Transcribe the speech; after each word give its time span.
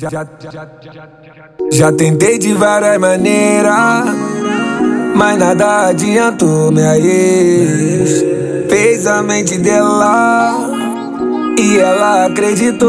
Já, 0.00 0.08
já, 0.08 0.26
já, 0.50 0.66
já 1.70 1.92
tentei 1.92 2.38
de 2.38 2.54
várias 2.54 2.96
maneiras, 2.98 4.06
mas 5.14 5.38
nada 5.38 5.88
adiantou. 5.88 6.72
Minha 6.72 6.96
ex 6.96 8.24
fez 8.70 9.06
a 9.06 9.22
mente 9.22 9.58
dela 9.58 10.56
e 11.58 11.78
ela 11.78 12.24
acreditou. 12.24 12.88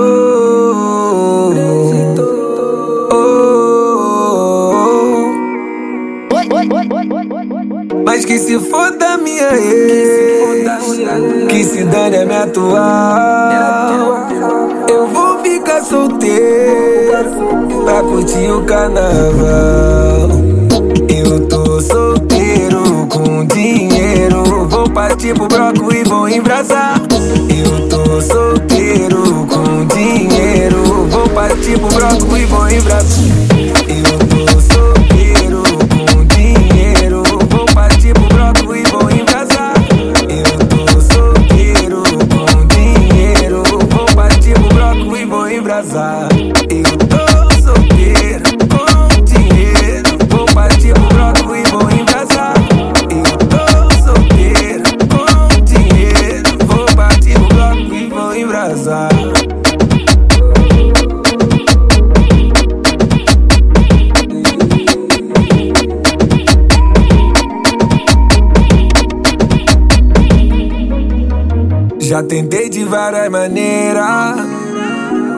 Oh. 3.11 3.51
Mas 8.05 8.23
que 8.23 8.39
se 8.39 8.57
foda 8.57 9.17
minha 9.17 9.53
ex, 9.53 10.87
que 11.49 11.61
se 11.65 11.83
dane 11.83 12.19
a 12.19 12.25
minha 12.25 12.43
atual. 12.43 14.29
Eu 14.87 15.07
vou 15.07 15.39
ficar 15.39 15.81
solteiro 15.83 17.00
pra 17.83 18.01
curtir 18.01 18.49
o 18.49 18.63
carnaval. 18.63 20.29
Eu 21.07 21.47
tô 21.47 21.81
solteiro 21.81 23.07
com 23.09 23.45
dinheiro. 23.45 24.67
Vou 24.69 24.89
partir 24.89 25.33
pro 25.33 25.47
bloco 25.47 25.93
e 25.93 26.03
vou 26.03 26.27
embrasar. 26.27 27.01
Eu 27.49 27.87
tô 27.89 28.21
solteiro 28.21 29.47
com 29.47 29.85
dinheiro. 29.87 31.07
Vou 31.09 31.29
partir 31.29 31.77
pro 31.79 31.89
bloco 31.89 32.37
e 32.37 32.45
vou 32.45 32.69
embrasar. 32.69 33.35
Eu 33.87 34.19
tô 34.27 34.61
solteiro 34.61 35.63
com 35.89 36.25
dinheiro. 36.25 37.23
Vou 37.49 37.65
partir 37.67 38.13
pro 38.13 38.27
bloco 38.29 38.75
e 38.75 38.83
vou 38.83 39.11
embrasar. 39.11 39.73
Eu 40.27 40.67
tô 40.67 41.01
solteiro 41.01 42.03
com 42.29 42.65
dinheiro. 42.67 43.63
Vou 43.89 44.05
partir 44.15 44.53
pro 44.53 44.69
bloco 44.69 45.17
e 45.17 45.25
vou 45.25 45.49
embrasar. 45.49 46.30
Já 72.11 72.21
tentei 72.21 72.67
de 72.67 72.83
várias 72.83 73.29
maneiras, 73.29 74.35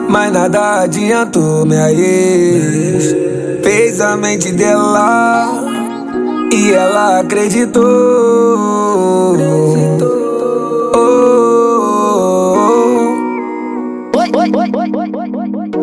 mas 0.08 0.32
nada 0.32 0.80
adiantou. 0.80 1.64
Minha 1.64 1.92
ex 1.92 3.14
fez 3.62 4.00
a 4.00 4.16
mente 4.16 4.50
dela 4.50 5.52
e 6.52 6.72
ela 6.72 7.20
acreditou. 7.20 7.84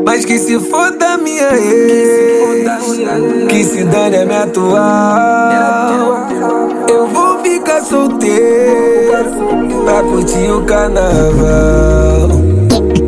Mas 0.06 0.26
que 0.26 0.38
se 0.38 0.60
foda 0.60 1.18
minha 1.20 1.54
ex, 1.54 2.68
que 3.48 3.64
se 3.64 3.86
dane 3.86 4.18
a 4.18 4.26
minha 4.26 4.44
atual. 4.44 5.81
Solteiro 7.92 9.36
pra 9.84 10.02
curtir 10.02 10.50
o 10.50 10.64
carnaval. 10.64 12.30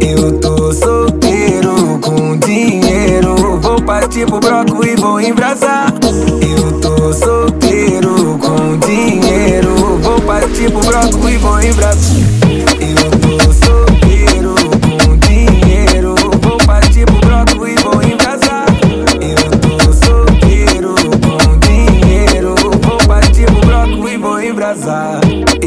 Eu 0.02 0.38
tô 0.42 0.74
solteiro 0.74 1.98
com 2.02 2.38
dinheiro. 2.38 3.34
Vou 3.62 3.82
partir 3.82 4.26
pro 4.26 4.42
bloco 4.42 4.86
e 4.86 4.94
vou 4.98 5.22
embrasar. 5.22 5.93
casar. 24.64 25.63